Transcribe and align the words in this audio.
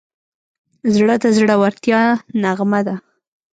زړه 0.95 1.15
د 1.23 1.25
زړورتیا 1.37 2.01
نغمه 2.43 2.81
ده. 2.87 2.95